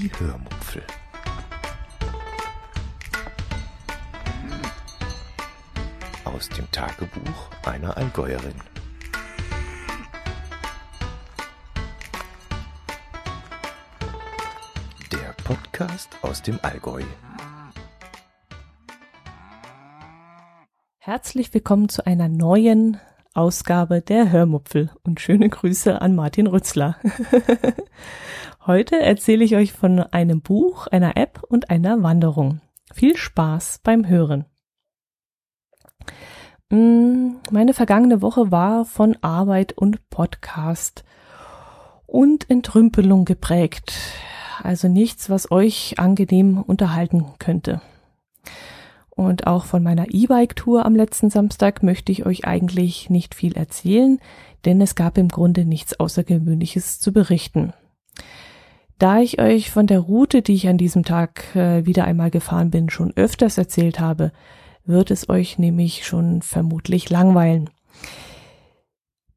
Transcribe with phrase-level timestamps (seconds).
[0.00, 0.82] Die Hörmupfel.
[6.24, 8.54] Aus dem Tagebuch einer Allgäuerin.
[15.12, 17.02] Der Podcast aus dem Allgäu.
[20.96, 22.98] Herzlich willkommen zu einer neuen
[23.34, 26.96] Ausgabe der Hörmupfel und schöne Grüße an Martin Rützler.
[28.66, 32.60] Heute erzähle ich euch von einem Buch, einer App und einer Wanderung.
[32.92, 34.44] Viel Spaß beim Hören.
[36.68, 41.04] Mm, meine vergangene Woche war von Arbeit und Podcast
[42.06, 43.94] und Entrümpelung geprägt.
[44.62, 47.80] Also nichts, was euch angenehm unterhalten könnte.
[49.08, 54.20] Und auch von meiner E-Bike-Tour am letzten Samstag möchte ich euch eigentlich nicht viel erzählen,
[54.66, 57.72] denn es gab im Grunde nichts Außergewöhnliches zu berichten.
[59.00, 62.70] Da ich euch von der Route, die ich an diesem Tag äh, wieder einmal gefahren
[62.70, 64.30] bin, schon öfters erzählt habe,
[64.84, 67.70] wird es euch nämlich schon vermutlich langweilen.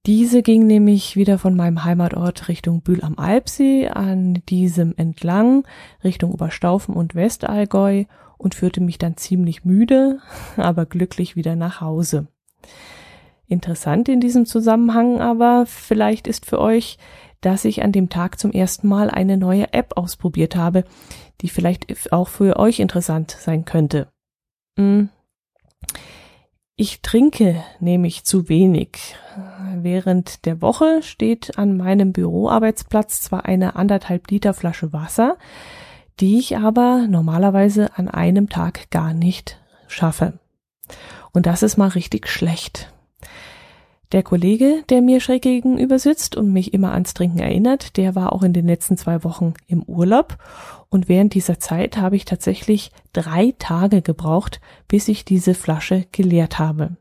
[0.05, 5.65] Diese ging nämlich wieder von meinem Heimatort Richtung Bühl am Alpsee, an diesem entlang
[6.03, 8.03] Richtung Oberstaufen und Westallgäu
[8.37, 10.19] und führte mich dann ziemlich müde,
[10.57, 12.27] aber glücklich wieder nach Hause.
[13.47, 16.97] Interessant in diesem Zusammenhang aber vielleicht ist für euch,
[17.45, 20.83] dass ich an dem Tag zum ersten Mal eine neue App ausprobiert habe,
[21.41, 24.07] die vielleicht auch für euch interessant sein könnte.
[24.77, 25.09] Hm.
[26.75, 29.15] Ich trinke nämlich zu wenig.
[29.75, 35.37] Während der Woche steht an meinem Büroarbeitsplatz zwar eine anderthalb Liter Flasche Wasser,
[36.19, 40.39] die ich aber normalerweise an einem Tag gar nicht schaffe.
[41.31, 42.91] Und das ist mal richtig schlecht.
[44.13, 48.31] Der Kollege, der mir schräg gegenüber sitzt und mich immer ans Trinken erinnert, der war
[48.31, 50.37] auch in den letzten zwei Wochen im Urlaub.
[50.89, 56.59] Und während dieser Zeit habe ich tatsächlich drei Tage gebraucht, bis ich diese Flasche geleert
[56.59, 56.95] habe.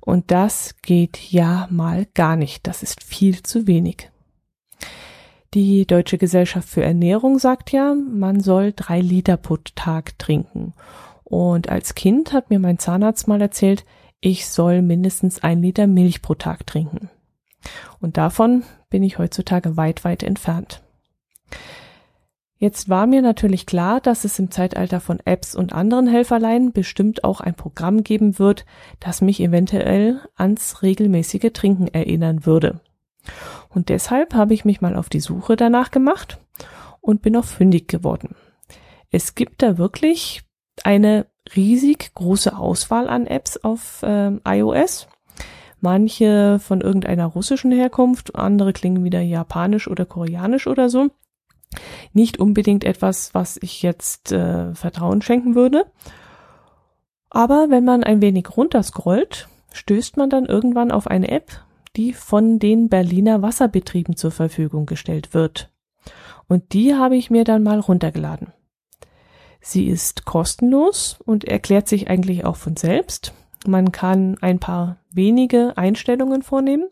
[0.00, 2.66] Und das geht ja mal gar nicht.
[2.66, 4.10] Das ist viel zu wenig.
[5.54, 10.74] Die Deutsche Gesellschaft für Ernährung sagt ja, man soll drei Liter pro Tag trinken.
[11.24, 13.86] Und als Kind hat mir mein Zahnarzt mal erzählt,
[14.20, 17.10] ich soll mindestens ein Liter Milch pro Tag trinken.
[18.00, 20.82] Und davon bin ich heutzutage weit, weit entfernt.
[22.58, 27.22] Jetzt war mir natürlich klar, dass es im Zeitalter von Apps und anderen Helferlein bestimmt
[27.22, 28.64] auch ein Programm geben wird,
[28.98, 32.80] das mich eventuell ans regelmäßige Trinken erinnern würde.
[33.68, 36.38] Und deshalb habe ich mich mal auf die Suche danach gemacht
[37.02, 38.34] und bin auch fündig geworden.
[39.10, 40.45] Es gibt da wirklich
[40.84, 45.08] eine riesig große Auswahl an Apps auf äh, iOS.
[45.80, 51.08] Manche von irgendeiner russischen Herkunft, andere klingen wieder japanisch oder koreanisch oder so.
[52.12, 55.86] Nicht unbedingt etwas, was ich jetzt äh, Vertrauen schenken würde.
[57.30, 61.64] Aber wenn man ein wenig runterscrollt, stößt man dann irgendwann auf eine App,
[61.96, 65.70] die von den Berliner Wasserbetrieben zur Verfügung gestellt wird.
[66.48, 68.52] Und die habe ich mir dann mal runtergeladen.
[69.68, 73.34] Sie ist kostenlos und erklärt sich eigentlich auch von selbst.
[73.66, 76.86] Man kann ein paar wenige Einstellungen vornehmen,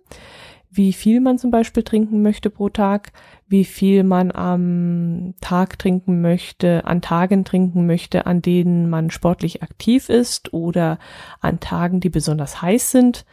[0.73, 3.13] wie viel man zum Beispiel trinken möchte pro Tag,
[3.47, 9.63] wie viel man am Tag trinken möchte, an Tagen trinken möchte, an denen man sportlich
[9.63, 10.99] aktiv ist oder
[11.41, 13.25] an Tagen, die besonders heiß sind.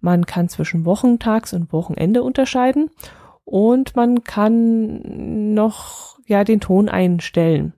[0.00, 2.88] Man kann zwischen Wochentags und Wochenende unterscheiden
[3.44, 7.74] und man kann noch ja den Ton einstellen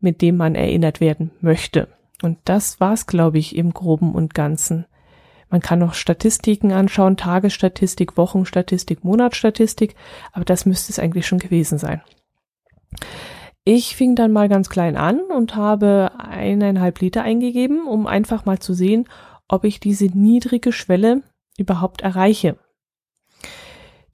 [0.00, 1.88] mit dem man erinnert werden möchte.
[2.22, 4.86] Und das war's, glaube ich, im Groben und Ganzen.
[5.48, 9.96] Man kann noch Statistiken anschauen, Tagesstatistik, Wochenstatistik, Monatsstatistik,
[10.32, 12.02] aber das müsste es eigentlich schon gewesen sein.
[13.64, 18.58] Ich fing dann mal ganz klein an und habe eineinhalb Liter eingegeben, um einfach mal
[18.58, 19.06] zu sehen,
[19.48, 21.22] ob ich diese niedrige Schwelle
[21.58, 22.56] überhaupt erreiche.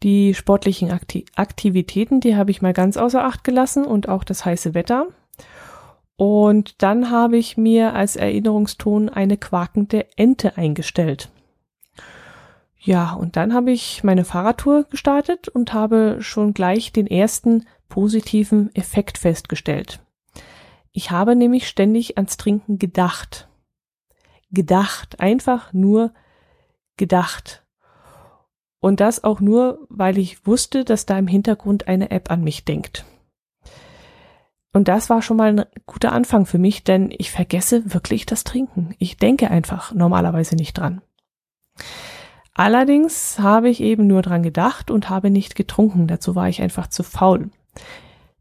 [0.03, 0.91] Die sportlichen
[1.37, 5.09] Aktivitäten, die habe ich mal ganz außer Acht gelassen und auch das heiße Wetter.
[6.17, 11.31] Und dann habe ich mir als Erinnerungston eine quakende Ente eingestellt.
[12.79, 18.75] Ja, und dann habe ich meine Fahrradtour gestartet und habe schon gleich den ersten positiven
[18.75, 20.01] Effekt festgestellt.
[20.93, 23.49] Ich habe nämlich ständig ans Trinken gedacht.
[24.51, 26.15] Gedacht, einfach nur
[26.97, 27.67] gedacht.
[28.81, 32.65] Und das auch nur, weil ich wusste, dass da im Hintergrund eine App an mich
[32.65, 33.05] denkt.
[34.77, 38.45] Und das war schon mal ein guter Anfang für mich, denn ich vergesse wirklich das
[38.45, 38.95] Trinken.
[38.99, 41.01] Ich denke einfach normalerweise nicht dran.
[42.53, 46.07] Allerdings habe ich eben nur dran gedacht und habe nicht getrunken.
[46.09, 47.49] Dazu war ich einfach zu faul.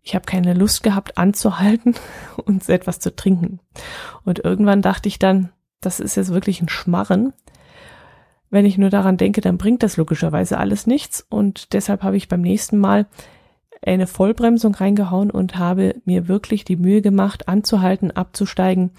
[0.02, 1.96] ich habe keine Lust gehabt anzuhalten
[2.44, 3.62] und etwas zu trinken.
[4.26, 7.32] Und irgendwann dachte ich dann, das ist jetzt wirklich ein Schmarren.
[8.50, 11.26] Wenn ich nur daran denke, dann bringt das logischerweise alles nichts.
[11.30, 13.06] Und deshalb habe ich beim nächsten Mal
[13.86, 18.92] eine Vollbremsung reingehauen und habe mir wirklich die Mühe gemacht, anzuhalten, abzusteigen,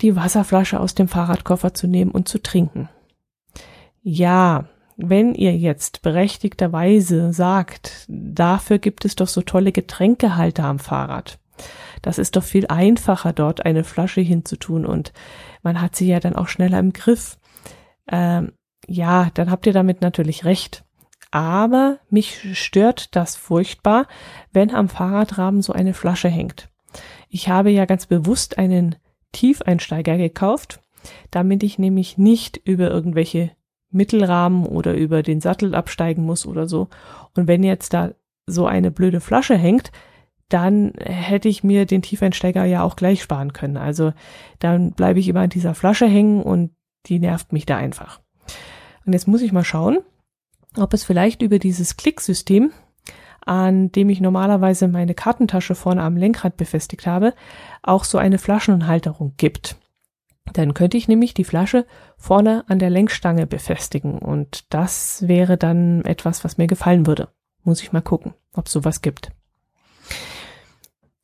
[0.00, 2.88] die Wasserflasche aus dem Fahrradkoffer zu nehmen und zu trinken.
[4.02, 4.66] Ja,
[4.96, 11.38] wenn ihr jetzt berechtigterweise sagt, dafür gibt es doch so tolle Getränkehalter am Fahrrad.
[12.02, 15.12] Das ist doch viel einfacher, dort eine Flasche hinzutun und
[15.62, 17.38] man hat sie ja dann auch schneller im Griff.
[18.10, 18.52] Ähm,
[18.86, 20.84] ja, dann habt ihr damit natürlich recht.
[21.36, 24.06] Aber mich stört das furchtbar,
[24.54, 26.70] wenn am Fahrradrahmen so eine Flasche hängt.
[27.28, 28.96] Ich habe ja ganz bewusst einen
[29.32, 30.80] Tiefeinsteiger gekauft,
[31.30, 33.50] damit ich nämlich nicht über irgendwelche
[33.90, 36.88] Mittelrahmen oder über den Sattel absteigen muss oder so.
[37.34, 38.12] Und wenn jetzt da
[38.46, 39.92] so eine blöde Flasche hängt,
[40.48, 43.76] dann hätte ich mir den Tiefeinsteiger ja auch gleich sparen können.
[43.76, 44.14] Also
[44.58, 46.70] dann bleibe ich immer an dieser Flasche hängen und
[47.04, 48.22] die nervt mich da einfach.
[49.04, 49.98] Und jetzt muss ich mal schauen,
[50.78, 52.72] ob es vielleicht über dieses Klicksystem,
[53.44, 57.34] an dem ich normalerweise meine Kartentasche vorne am Lenkrad befestigt habe,
[57.82, 59.76] auch so eine Flaschenhalterung gibt.
[60.52, 61.86] Dann könnte ich nämlich die Flasche
[62.16, 67.28] vorne an der Lenkstange befestigen und das wäre dann etwas, was mir gefallen würde.
[67.62, 69.30] Muss ich mal gucken, ob sowas gibt.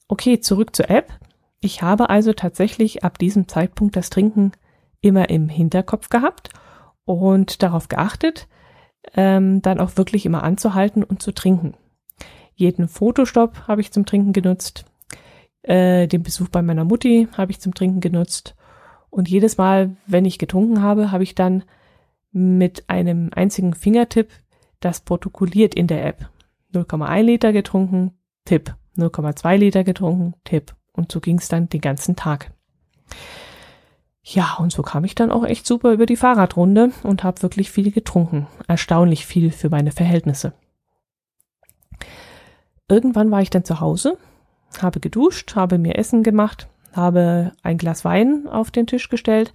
[0.09, 1.13] Okay, zurück zur App.
[1.61, 4.53] Ich habe also tatsächlich ab diesem Zeitpunkt das Trinken
[5.01, 6.51] immer im Hinterkopf gehabt
[7.05, 8.49] und darauf geachtet,
[9.15, 11.75] ähm, dann auch wirklich immer anzuhalten und zu trinken.
[12.55, 14.85] Jeden Fotostopp habe ich zum Trinken genutzt.
[15.63, 18.55] Äh, den Besuch bei meiner Mutti habe ich zum Trinken genutzt
[19.13, 21.65] und jedes Mal, wenn ich getrunken habe, habe ich dann
[22.33, 24.31] mit einem einzigen Fingertipp
[24.81, 26.31] das protokolliert in der App.
[26.73, 28.13] 0,1 Liter getrunken,
[28.47, 28.75] Tipp.
[28.97, 30.75] 0,2 Liter getrunken, Tipp.
[30.93, 32.53] Und so ging es dann den ganzen Tag.
[34.25, 37.71] Ja, und so kam ich dann auch echt super über die Fahrradrunde und habe wirklich
[37.71, 38.47] viel getrunken.
[38.69, 40.53] Erstaunlich viel für meine Verhältnisse.
[42.89, 44.19] Irgendwann war ich dann zu Hause,
[44.81, 49.53] habe geduscht, habe mir Essen gemacht, habe ein Glas Wein auf den Tisch gestellt.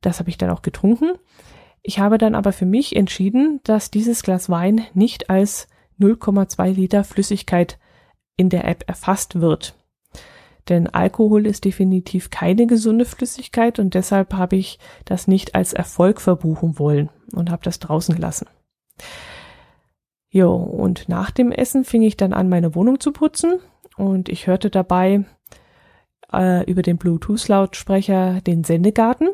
[0.00, 1.12] Das habe ich dann auch getrunken.
[1.82, 5.68] Ich habe dann aber für mich entschieden, dass dieses Glas Wein nicht als
[6.00, 7.78] 0,2 Liter Flüssigkeit
[8.36, 9.74] in der App erfasst wird.
[10.68, 16.20] Denn Alkohol ist definitiv keine gesunde Flüssigkeit und deshalb habe ich das nicht als Erfolg
[16.20, 18.46] verbuchen wollen und habe das draußen gelassen.
[20.28, 23.58] Jo, und nach dem Essen fing ich dann an, meine Wohnung zu putzen
[23.96, 25.24] und ich hörte dabei
[26.32, 29.28] äh, über den Bluetooth-Lautsprecher den Sendegarten.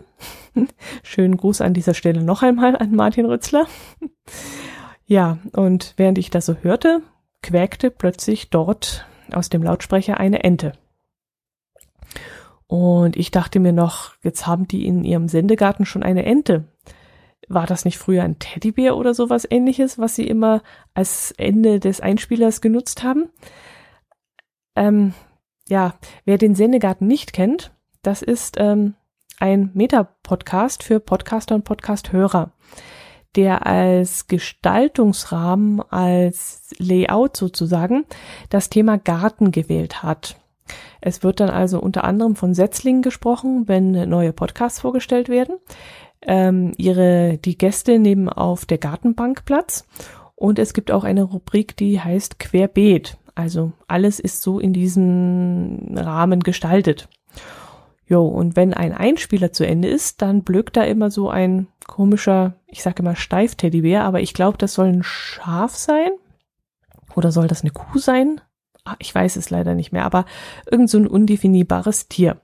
[1.02, 3.66] Schönen Gruß an dieser Stelle noch einmal an Martin Rützler.
[5.06, 7.02] ja, und während ich das so hörte,
[7.42, 10.72] quäkte plötzlich dort aus dem Lautsprecher eine Ente.
[12.68, 16.64] Und ich dachte mir noch, jetzt haben die in ihrem Sendegarten schon eine Ente.
[17.48, 20.62] War das nicht früher ein Teddybär oder sowas ähnliches, was sie immer
[20.92, 23.30] als Ende des Einspielers genutzt haben?
[24.76, 25.14] Ähm,
[25.66, 25.94] ja,
[26.26, 27.72] wer den Sendegarten nicht kennt,
[28.02, 28.94] das ist ähm,
[29.40, 32.52] ein Meta-Podcast für Podcaster und Podcast-Hörer,
[33.34, 38.04] der als Gestaltungsrahmen, als Layout sozusagen
[38.50, 40.36] das Thema Garten gewählt hat.
[41.00, 45.56] Es wird dann also unter anderem von Setzlingen gesprochen, wenn neue Podcasts vorgestellt werden.
[46.22, 49.86] Ähm, ihre, die Gäste nehmen auf der Gartenbank Platz
[50.34, 53.18] und es gibt auch eine Rubrik, die heißt Querbeet.
[53.34, 57.08] Also alles ist so in diesem Rahmen gestaltet.
[58.06, 62.54] Jo, und wenn ein Einspieler zu Ende ist, dann blökt da immer so ein komischer,
[62.66, 66.10] ich sage immer Steif-Teddybär, aber ich glaube, das soll ein Schaf sein.
[67.16, 68.40] Oder soll das eine Kuh sein?
[68.88, 70.24] Ach, ich weiß es leider nicht mehr, aber
[70.70, 72.40] irgend so ein undefinierbares Tier.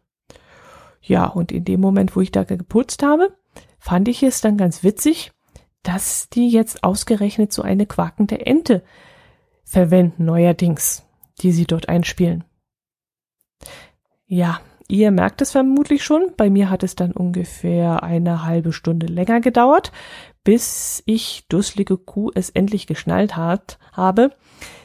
[1.01, 3.35] Ja, und in dem Moment, wo ich da geputzt habe,
[3.79, 5.33] fand ich es dann ganz witzig,
[5.83, 8.83] dass die jetzt ausgerechnet so eine quakende Ente
[9.65, 11.07] verwenden neuerdings,
[11.41, 12.45] die sie dort einspielen.
[14.27, 19.07] Ja, ihr merkt es vermutlich schon, bei mir hat es dann ungefähr eine halbe Stunde
[19.07, 19.93] länger gedauert,
[20.43, 24.31] bis ich dusselige Kuh es endlich geschnallt hat, habe,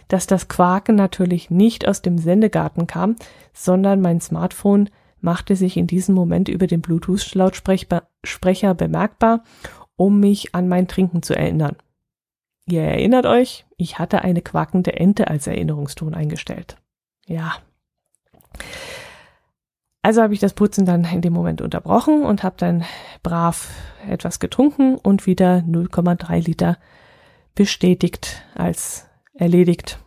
[0.10, 3.16] dass das Quaken natürlich nicht aus dem Sendegarten kam,
[3.54, 4.90] sondern mein Smartphone
[5.22, 9.44] machte sich in diesem Moment über den Bluetooth-Lautsprecher bemerkbar,
[9.96, 11.76] um mich an mein Trinken zu erinnern.
[12.66, 16.78] Ihr erinnert euch, ich hatte eine quakende Ente als Erinnerungston eingestellt.
[17.26, 17.56] Ja.
[20.02, 22.86] Also habe ich das Putzen dann in dem Moment unterbrochen und habe dann
[23.22, 23.70] brav
[24.08, 26.78] etwas getrunken und wieder 0,3 Liter
[27.54, 29.09] bestätigt als
[29.40, 30.00] erledigt.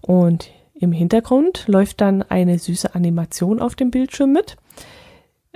[0.00, 4.56] Und Im Hintergrund läuft dann eine süße Animation auf dem Bildschirm mit,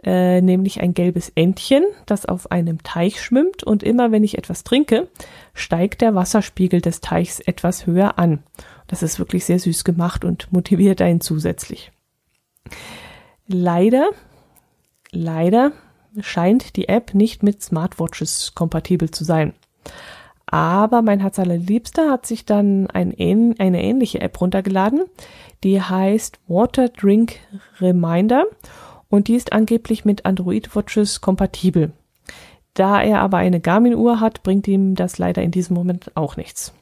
[0.04, 4.62] äh, nämlich ein gelbes Entchen, das auf einem Teich schwimmt und immer wenn ich etwas
[4.62, 5.08] trinke,
[5.54, 8.44] steigt der Wasserspiegel des Teichs etwas höher an.
[8.86, 11.90] Das ist wirklich sehr süß gemacht und motiviert einen zusätzlich.
[13.48, 14.10] Leider,
[15.10, 15.72] leider
[16.20, 19.52] scheint die App nicht mit Smartwatches kompatibel zu sein.
[20.50, 23.14] Aber mein Herz allerliebster hat sich dann ein,
[23.58, 25.02] eine ähnliche App runtergeladen,
[25.62, 27.36] die heißt Water Drink
[27.80, 28.46] Reminder
[29.10, 31.92] und die ist angeblich mit Android Watches kompatibel.
[32.72, 36.72] Da er aber eine Garmin-Uhr hat, bringt ihm das leider in diesem Moment auch nichts.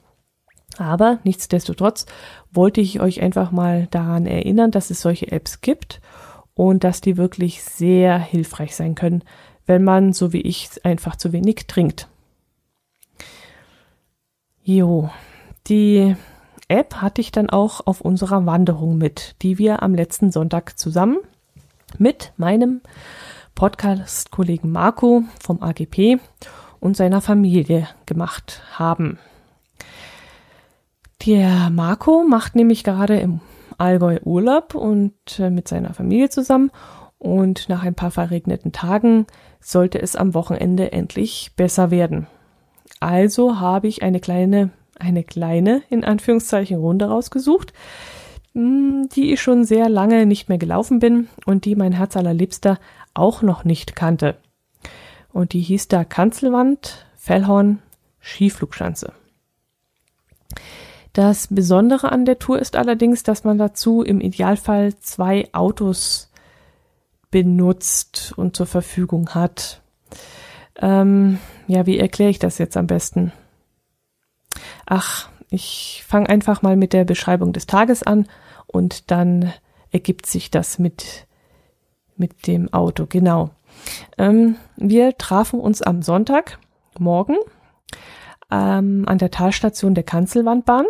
[0.79, 2.07] Aber nichtsdestotrotz
[2.53, 6.01] wollte ich euch einfach mal daran erinnern, dass es solche Apps gibt
[6.55, 9.25] und dass die wirklich sehr hilfreich sein können,
[9.65, 12.09] wenn man, so wie ich, einfach zu wenig trinkt.
[14.69, 15.11] Jo,
[15.69, 16.17] die
[16.67, 21.19] App hatte ich dann auch auf unserer Wanderung mit, die wir am letzten Sonntag zusammen
[21.99, 22.81] mit meinem
[23.55, 26.19] Podcast-Kollegen Marco vom AGP
[26.81, 29.21] und seiner Familie gemacht haben.
[31.25, 33.39] Der Marco macht nämlich gerade im
[33.79, 36.73] Allgäu Urlaub und äh, mit seiner Familie zusammen
[37.19, 39.29] und nach ein paar verregneten Tagen
[39.61, 42.27] sollte es am Wochenende endlich besser werden.
[43.01, 47.73] Also habe ich eine kleine, eine kleine, in Anführungszeichen, Runde rausgesucht,
[48.55, 52.79] hm, die ich schon sehr lange nicht mehr gelaufen bin und die mein Herz allerliebster
[53.15, 54.37] auch noch nicht kannte.
[55.33, 57.81] Und die hieß da Kanzelwand, Fellhorn,
[58.21, 59.13] Skiflugschanze.
[61.13, 66.31] Das Besondere an der Tour ist allerdings, dass man dazu im Idealfall zwei Autos
[67.31, 69.83] benutzt und zur Verfügung hat.
[70.81, 73.33] Ähm, ja, wie erkläre ich das jetzt am besten?
[74.87, 78.27] Ach, ich fange einfach mal mit der Beschreibung des Tages an
[78.67, 79.53] und dann
[79.91, 81.27] ergibt sich das mit,
[82.17, 83.07] mit dem Auto.
[83.09, 83.51] Genau.
[84.19, 86.59] Ähm, wir trafen uns am Sonntag
[86.99, 87.37] morgen
[88.51, 90.87] ähm, an der Talstation der Kanzelwandbahn.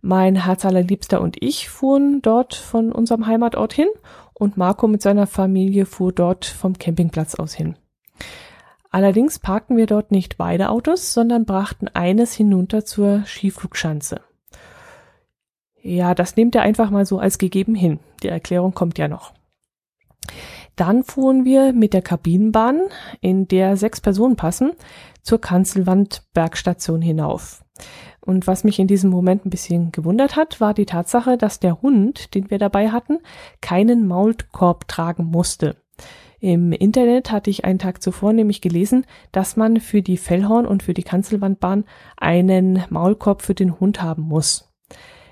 [0.00, 3.88] Mein Herz allerliebster und ich fuhren dort von unserem Heimatort hin
[4.34, 7.76] und Marco mit seiner Familie fuhr dort vom Campingplatz aus hin.
[8.94, 14.20] Allerdings parkten wir dort nicht beide Autos, sondern brachten eines hinunter zur Skiflugschanze.
[15.82, 17.98] Ja, das nehmt ihr einfach mal so als gegeben hin.
[18.22, 19.32] Die Erklärung kommt ja noch.
[20.76, 22.82] Dann fuhren wir mit der Kabinenbahn,
[23.20, 24.70] in der sechs Personen passen,
[25.22, 27.64] zur Kanzelwand Bergstation hinauf.
[28.20, 31.82] Und was mich in diesem Moment ein bisschen gewundert hat, war die Tatsache, dass der
[31.82, 33.18] Hund, den wir dabei hatten,
[33.60, 35.83] keinen Maulkorb tragen musste.
[36.44, 40.82] Im Internet hatte ich einen Tag zuvor nämlich gelesen, dass man für die Fellhorn und
[40.82, 41.84] für die Kanzelwandbahn
[42.18, 44.70] einen Maulkorb für den Hund haben muss.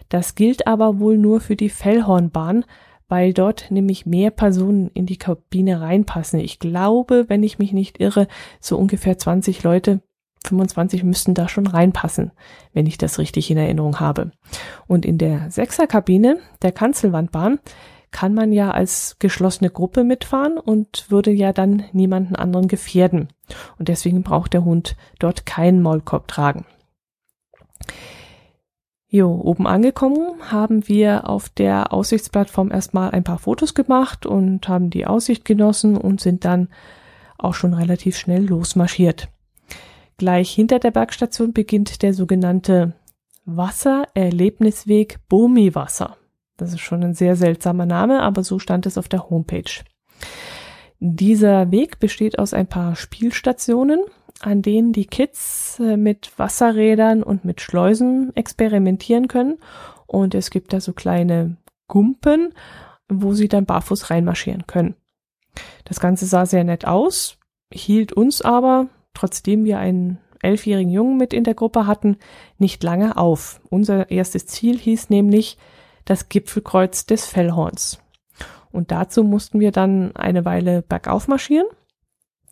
[0.08, 2.64] Das gilt aber wohl nur für die Fellhornbahn,
[3.08, 6.40] weil dort nämlich mehr Personen in die Kabine reinpassen.
[6.40, 8.26] Ich glaube, wenn ich mich nicht irre,
[8.58, 10.00] so ungefähr 20 Leute,
[10.46, 12.32] 25 müssten da schon reinpassen,
[12.72, 14.30] wenn ich das richtig in Erinnerung habe.
[14.86, 17.58] Und in der Sechserkabine der Kanzelwandbahn
[18.12, 23.28] kann man ja als geschlossene Gruppe mitfahren und würde ja dann niemanden anderen gefährden.
[23.78, 26.64] Und deswegen braucht der Hund dort keinen Maulkorb tragen.
[29.08, 34.88] Jo, oben angekommen haben wir auf der Aussichtsplattform erstmal ein paar Fotos gemacht und haben
[34.88, 36.68] die Aussicht genossen und sind dann
[37.36, 39.28] auch schon relativ schnell losmarschiert.
[40.16, 42.94] Gleich hinter der Bergstation beginnt der sogenannte
[43.44, 46.16] Wassererlebnisweg Bomi-Wasser.
[46.56, 49.82] Das ist schon ein sehr seltsamer Name, aber so stand es auf der Homepage.
[51.00, 54.00] Dieser Weg besteht aus ein paar Spielstationen,
[54.40, 59.58] an denen die Kids äh, mit Wasserrädern und mit Schleusen experimentieren können.
[60.06, 61.56] Und es gibt da so kleine
[61.88, 62.54] Gumpen,
[63.08, 64.94] wo sie dann barfuß reinmarschieren können.
[65.84, 67.38] Das Ganze sah sehr nett aus,
[67.72, 72.16] hielt uns aber, trotzdem wir einen elfjährigen Jungen mit in der Gruppe hatten,
[72.58, 73.60] nicht lange auf.
[73.70, 75.58] Unser erstes Ziel hieß nämlich
[76.04, 78.00] das Gipfelkreuz des Fellhorns.
[78.70, 81.66] Und dazu mussten wir dann eine Weile bergauf marschieren.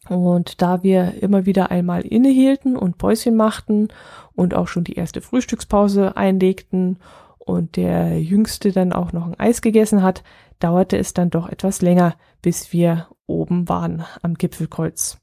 [0.09, 3.89] Und da wir immer wieder einmal innehielten und Päuschen machten
[4.35, 6.99] und auch schon die erste Frühstückspause einlegten
[7.39, 10.23] und der Jüngste dann auch noch ein Eis gegessen hat,
[10.59, 15.19] dauerte es dann doch etwas länger, bis wir oben waren am Gipfelkreuz.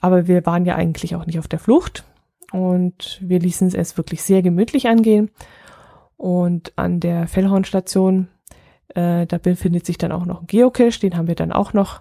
[0.00, 2.04] Aber wir waren ja eigentlich auch nicht auf der Flucht
[2.52, 5.30] und wir ließen es wirklich sehr gemütlich angehen
[6.22, 8.28] und an der Fellhornstation,
[8.94, 12.00] äh, da befindet sich dann auch noch ein Geocache, den haben wir dann auch noch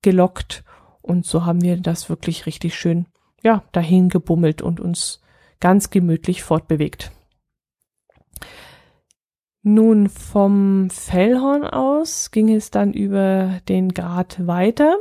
[0.00, 0.64] gelockt.
[1.02, 3.04] Und so haben wir das wirklich richtig schön,
[3.42, 5.20] ja, dahin gebummelt und uns
[5.60, 7.12] ganz gemütlich fortbewegt.
[9.62, 14.96] Nun, vom Fellhorn aus ging es dann über den Grat weiter.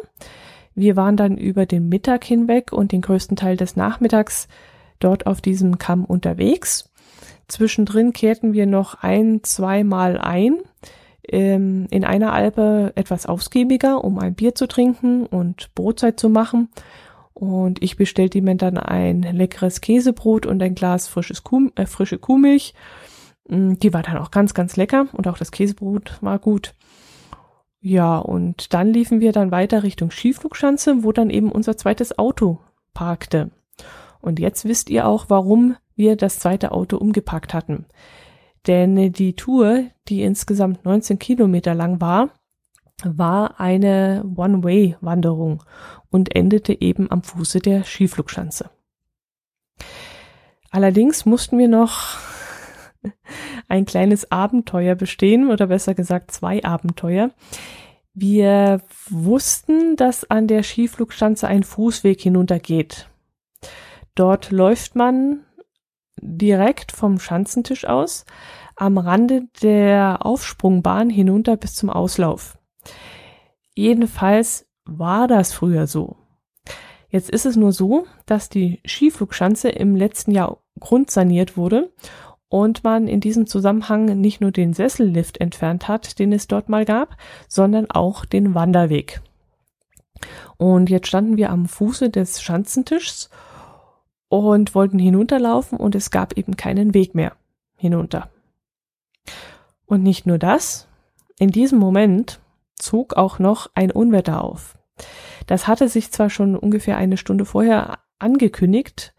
[0.75, 4.49] Wir waren dann über den Mittag hinweg und den größten Teil des Nachmittags
[4.99, 6.91] dort auf diesem Kamm unterwegs.
[7.47, 10.57] Zwischendrin kehrten wir noch ein, zweimal ein.
[11.29, 16.69] Ähm, in einer Alpe etwas ausgiebiger, um ein Bier zu trinken und Brotzeit zu machen.
[17.33, 22.17] Und ich bestellte mir dann ein leckeres Käsebrot und ein Glas frisches Kuh, äh, frische
[22.17, 22.73] Kuhmilch.
[23.47, 26.73] Mm, die war dann auch ganz, ganz lecker und auch das Käsebrot war gut.
[27.79, 32.59] Ja, und dann liefen wir dann weiter Richtung Skiflugschanze, wo dann eben unser zweites Auto
[32.93, 33.51] parkte.
[34.19, 37.85] Und jetzt wisst ihr auch, warum wir das zweite Auto umgepackt hatten.
[38.67, 42.29] Denn die Tour, die insgesamt 19 Kilometer lang war,
[43.03, 45.63] war eine One-Way-Wanderung
[46.09, 48.69] und endete eben am Fuße der Skiflugschanze.
[50.71, 52.17] Allerdings mussten wir noch
[53.67, 57.31] ein kleines Abenteuer bestehen oder besser gesagt zwei Abenteuer.
[58.13, 63.09] Wir wussten, dass an der Skiflugschanze ein Fußweg hinuntergeht.
[64.15, 65.45] Dort läuft man
[66.21, 68.25] direkt vom Schanzentisch aus
[68.75, 72.57] am Rande der Aufsprungbahn hinunter bis zum Auslauf.
[73.73, 76.17] Jedenfalls war das früher so.
[77.09, 81.91] Jetzt ist es nur so, dass die Skiflugschanze im letzten Jahr grundsaniert wurde
[82.49, 86.85] und man in diesem Zusammenhang nicht nur den Sessellift entfernt hat, den es dort mal
[86.85, 89.21] gab, sondern auch den Wanderweg.
[90.57, 93.29] Und jetzt standen wir am Fuße des Schanzentischs
[94.29, 97.33] und wollten hinunterlaufen und es gab eben keinen Weg mehr
[97.75, 98.29] hinunter.
[99.85, 100.87] Und nicht nur das,
[101.39, 102.39] in diesem Moment
[102.75, 104.77] zog auch noch ein Unwetter auf.
[105.45, 109.13] Das hatte sich zwar schon ungefähr eine Stunde vorher angekündigt,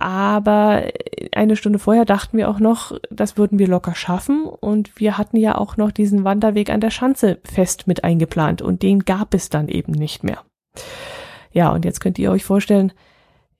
[0.00, 0.84] aber
[1.32, 4.44] eine Stunde vorher dachten wir auch noch, das würden wir locker schaffen.
[4.44, 8.62] Und wir hatten ja auch noch diesen Wanderweg an der Schanze fest mit eingeplant.
[8.62, 10.44] Und den gab es dann eben nicht mehr.
[11.50, 12.92] Ja, und jetzt könnt ihr euch vorstellen,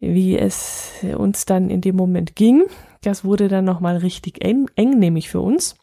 [0.00, 2.64] wie es uns dann in dem Moment ging.
[3.02, 5.76] Das wurde dann nochmal richtig eng, eng, nämlich für uns.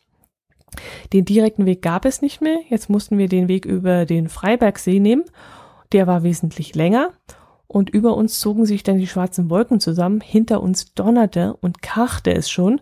[1.14, 2.60] Den direkten Weg gab es nicht mehr.
[2.70, 5.24] Jetzt mussten wir den Weg über den Freibergsee nehmen.
[5.92, 7.12] Der war wesentlich länger
[7.68, 12.34] und über uns zogen sich dann die schwarzen Wolken zusammen, hinter uns donnerte und krachte
[12.34, 12.82] es schon,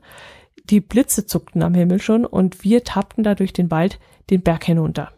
[0.65, 4.63] die Blitze zuckten am Himmel schon und wir tappten da durch den Wald den Berg
[4.63, 5.12] hinunter.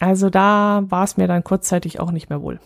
[0.00, 2.60] Also da war es mir dann kurzzeitig auch nicht mehr wohl.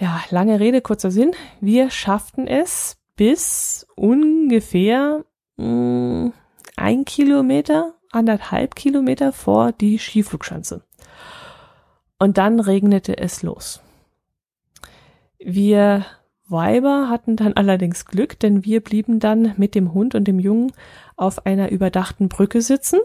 [0.00, 1.32] Ja, lange Rede, kurzer Sinn.
[1.60, 5.26] Wir schafften es bis ungefähr
[5.58, 6.32] mh, mm,
[6.76, 10.82] ein Kilometer, anderthalb Kilometer vor die Skiflugschanze.
[12.18, 13.82] Und dann regnete es los.
[15.38, 16.06] Wir
[16.48, 20.72] Weiber hatten dann allerdings Glück, denn wir blieben dann mit dem Hund und dem Jungen
[21.16, 23.00] auf einer überdachten Brücke sitzen,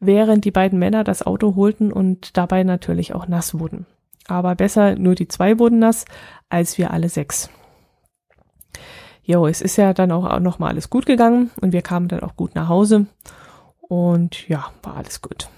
[0.00, 3.86] während die beiden Männer das Auto holten und dabei natürlich auch nass wurden.
[4.28, 6.04] Aber besser nur die zwei wurden nass,
[6.48, 7.50] als wir alle sechs.
[9.22, 12.20] Jo, es ist ja dann auch noch mal alles gut gegangen und wir kamen dann
[12.20, 13.06] auch gut nach Hause
[13.80, 15.48] und ja, war alles gut.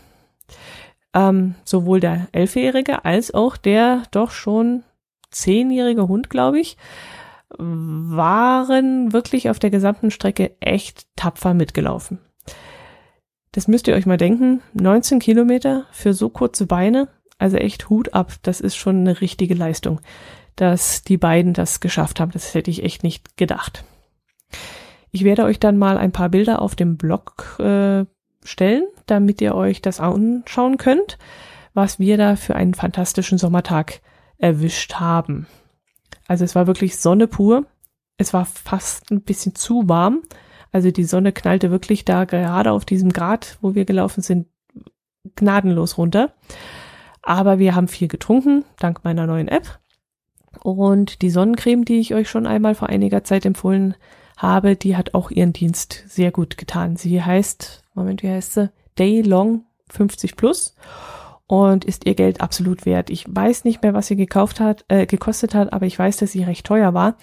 [1.14, 4.84] Ähm, sowohl der Elfjährige als auch der doch schon
[5.30, 6.76] zehnjährige Hund, glaube ich,
[7.58, 12.18] waren wirklich auf der gesamten Strecke echt tapfer mitgelaufen.
[13.52, 14.62] Das müsst ihr euch mal denken.
[14.74, 17.08] 19 Kilometer für so kurze Beine.
[17.38, 18.34] Also echt Hut ab.
[18.42, 20.00] Das ist schon eine richtige Leistung,
[20.56, 22.32] dass die beiden das geschafft haben.
[22.32, 23.84] Das hätte ich echt nicht gedacht.
[25.10, 28.04] Ich werde euch dann mal ein paar Bilder auf dem Blog äh,
[28.44, 31.18] stellen, damit ihr euch das anschauen könnt,
[31.74, 34.00] was wir da für einen fantastischen Sommertag
[34.36, 35.46] erwischt haben.
[36.26, 37.64] Also es war wirklich Sonne pur.
[38.16, 40.22] Es war fast ein bisschen zu warm.
[40.72, 44.46] Also die Sonne knallte wirklich da gerade auf diesem Grad, wo wir gelaufen sind,
[45.34, 46.32] gnadenlos runter.
[47.28, 49.80] Aber wir haben viel getrunken, dank meiner neuen App.
[50.62, 53.96] Und die Sonnencreme, die ich euch schon einmal vor einiger Zeit empfohlen
[54.38, 56.96] habe, die hat auch ihren Dienst sehr gut getan.
[56.96, 58.70] Sie heißt, Moment, wie heißt sie?
[58.98, 60.74] Day Long 50 Plus
[61.46, 63.10] und ist ihr Geld absolut wert.
[63.10, 66.32] Ich weiß nicht mehr, was sie gekauft hat, äh, gekostet hat, aber ich weiß, dass
[66.32, 67.18] sie recht teuer war.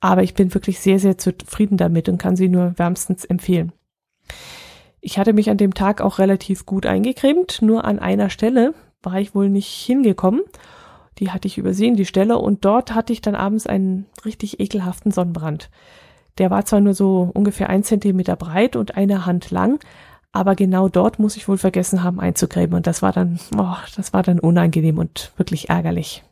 [0.00, 3.72] Aber ich bin wirklich sehr, sehr zufrieden damit und kann sie nur wärmstens empfehlen.
[5.02, 9.20] Ich hatte mich an dem Tag auch relativ gut eingecremt, nur an einer Stelle war
[9.20, 10.42] ich wohl nicht hingekommen.
[11.18, 15.12] Die hatte ich übersehen, die Stelle, und dort hatte ich dann abends einen richtig ekelhaften
[15.12, 15.70] Sonnenbrand.
[16.38, 19.78] Der war zwar nur so ungefähr ein Zentimeter breit und eine Hand lang,
[20.32, 24.14] aber genau dort muss ich wohl vergessen haben einzugräben und das war dann, oh, das
[24.14, 26.24] war dann unangenehm und wirklich ärgerlich.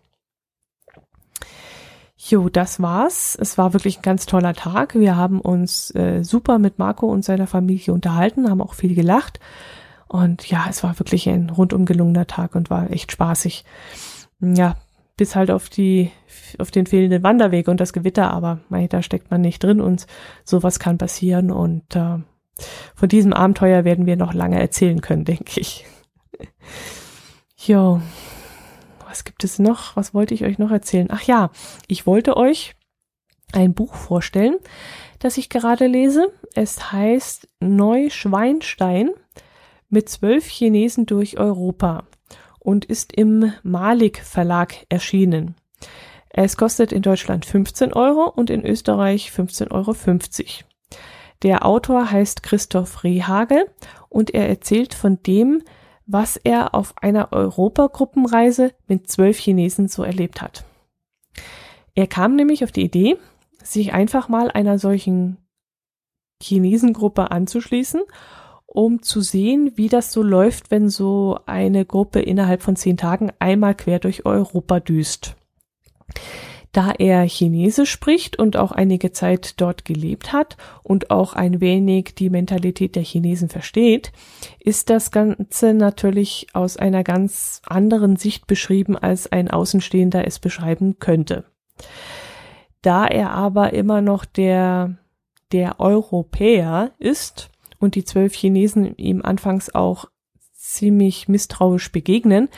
[2.16, 3.37] Jo, das war's.
[3.40, 4.94] Es war wirklich ein ganz toller Tag.
[4.94, 9.40] Wir haben uns äh, super mit Marco und seiner Familie unterhalten, haben auch viel gelacht.
[10.11, 13.64] Und ja, es war wirklich ein rundum gelungener Tag und war echt spaßig.
[14.40, 14.75] Ja,
[15.16, 16.11] bis halt auf die,
[16.59, 20.09] auf den fehlenden Wanderweg und das Gewitter, aber mei, da steckt man nicht drin und
[20.42, 22.18] sowas kann passieren und äh,
[22.96, 25.87] von diesem Abenteuer werden wir noch lange erzählen können, denke ich.
[27.57, 28.03] jo,
[29.09, 29.94] was gibt es noch?
[29.94, 31.07] Was wollte ich euch noch erzählen?
[31.12, 31.53] Ach ja,
[31.87, 32.75] ich wollte euch
[33.53, 34.57] ein Buch vorstellen,
[35.20, 36.33] das ich gerade lese.
[36.57, 39.11] Es heißt Neuschweinstein
[39.90, 42.05] mit zwölf Chinesen durch Europa
[42.59, 45.57] und ist im Malik Verlag erschienen.
[46.29, 49.94] Es kostet in Deutschland 15 Euro und in Österreich 15,50 Euro.
[51.42, 53.66] Der Autor heißt Christoph Rehagel
[54.09, 55.62] und er erzählt von dem,
[56.07, 60.64] was er auf einer Europagruppenreise mit zwölf Chinesen so erlebt hat.
[61.94, 63.16] Er kam nämlich auf die Idee,
[63.62, 65.38] sich einfach mal einer solchen
[66.42, 68.03] Chinesengruppe anzuschließen,
[68.72, 73.33] um zu sehen, wie das so läuft, wenn so eine Gruppe innerhalb von zehn Tagen
[73.40, 75.35] einmal quer durch Europa düst.
[76.70, 82.14] Da er Chinesisch spricht und auch einige Zeit dort gelebt hat und auch ein wenig
[82.14, 84.12] die Mentalität der Chinesen versteht,
[84.61, 91.00] ist das Ganze natürlich aus einer ganz anderen Sicht beschrieben, als ein Außenstehender es beschreiben
[91.00, 91.44] könnte.
[92.83, 94.96] Da er aber immer noch der,
[95.50, 97.50] der Europäer ist
[97.81, 100.05] und die zwölf Chinesen ihm anfangs auch
[100.53, 102.49] ziemlich misstrauisch begegnen,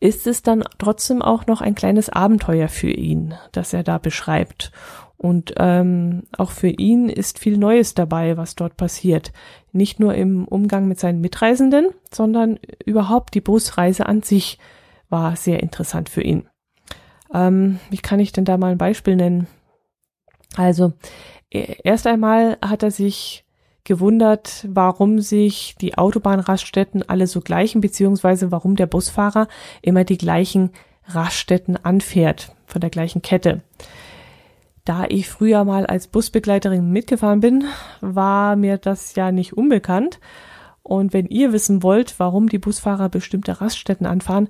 [0.00, 4.72] ist es dann trotzdem auch noch ein kleines Abenteuer für ihn, das er da beschreibt.
[5.16, 9.32] Und ähm, auch für ihn ist viel Neues dabei, was dort passiert.
[9.70, 14.58] Nicht nur im Umgang mit seinen Mitreisenden, sondern überhaupt die Busreise an sich
[15.10, 16.48] war sehr interessant für ihn.
[17.34, 19.46] Ähm, wie kann ich denn da mal ein Beispiel nennen?
[20.56, 20.94] Also,
[21.50, 23.44] e, erst einmal hat er sich
[23.90, 29.48] gewundert, warum sich die Autobahnraststätten alle so gleichen, beziehungsweise warum der Busfahrer
[29.82, 30.70] immer die gleichen
[31.06, 33.62] Raststätten anfährt, von der gleichen Kette.
[34.84, 37.64] Da ich früher mal als Busbegleiterin mitgefahren bin,
[38.00, 40.20] war mir das ja nicht unbekannt.
[40.84, 44.48] Und wenn ihr wissen wollt, warum die Busfahrer bestimmte Raststätten anfahren,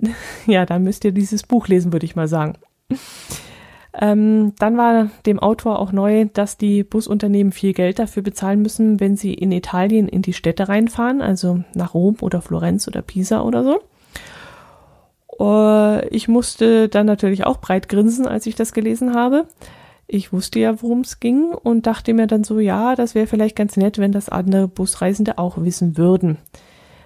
[0.48, 2.54] ja, dann müsst ihr dieses Buch lesen, würde ich mal sagen.
[3.92, 9.00] Ähm, dann war dem Autor auch neu, dass die Busunternehmen viel Geld dafür bezahlen müssen,
[9.00, 13.42] wenn sie in Italien in die Städte reinfahren, also nach Rom oder Florenz oder Pisa
[13.42, 13.80] oder so.
[15.38, 19.46] Uh, ich musste dann natürlich auch breit grinsen, als ich das gelesen habe.
[20.06, 23.56] Ich wusste ja, worum es ging und dachte mir dann so, ja, das wäre vielleicht
[23.56, 26.36] ganz nett, wenn das andere Busreisende auch wissen würden,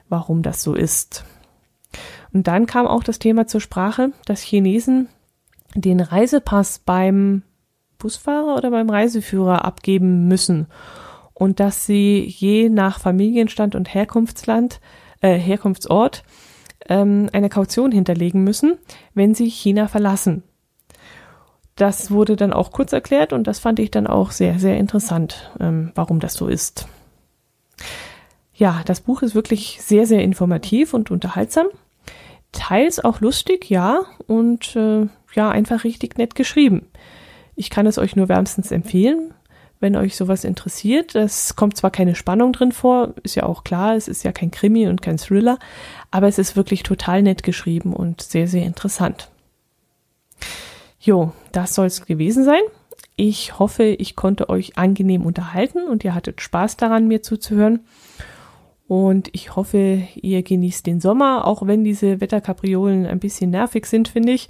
[0.08, 1.24] warum das so ist.
[2.32, 5.08] Und dann kam auch das Thema zur Sprache, dass Chinesen
[5.74, 7.42] den Reisepass beim
[7.98, 10.66] Busfahrer oder beim Reiseführer abgeben müssen
[11.32, 14.80] und dass sie je nach Familienstand und Herkunftsland,
[15.20, 16.22] äh, Herkunftsort
[16.88, 18.78] ähm, eine Kaution hinterlegen müssen,
[19.14, 20.44] wenn sie China verlassen.
[21.76, 25.50] Das wurde dann auch kurz erklärt und das fand ich dann auch sehr, sehr interessant,
[25.58, 26.86] ähm, warum das so ist.
[28.54, 31.66] Ja, das Buch ist wirklich sehr, sehr informativ und unterhaltsam.
[32.52, 36.86] Teils auch lustig, ja, und äh, ja, einfach richtig nett geschrieben.
[37.56, 39.32] Ich kann es euch nur wärmstens empfehlen,
[39.80, 41.14] wenn euch sowas interessiert.
[41.14, 44.50] Es kommt zwar keine Spannung drin vor, ist ja auch klar, es ist ja kein
[44.50, 45.58] Krimi und kein Thriller,
[46.10, 49.30] aber es ist wirklich total nett geschrieben und sehr, sehr interessant.
[51.00, 52.62] Jo, das soll es gewesen sein.
[53.16, 57.80] Ich hoffe, ich konnte euch angenehm unterhalten und ihr hattet Spaß daran, mir zuzuhören.
[58.86, 64.08] Und ich hoffe, ihr genießt den Sommer, auch wenn diese Wetterkapriolen ein bisschen nervig sind,
[64.08, 64.48] finde ich.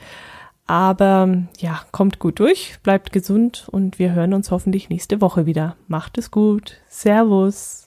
[0.66, 5.76] Aber ja, kommt gut durch, bleibt gesund und wir hören uns hoffentlich nächste Woche wieder.
[5.88, 6.76] Macht es gut.
[6.88, 7.83] Servus.